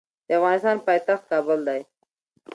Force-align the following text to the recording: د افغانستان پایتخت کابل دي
د 0.27 0.29
افغانستان 0.39 0.77
پایتخت 0.87 1.23
کابل 1.31 1.59
دي 1.67 1.81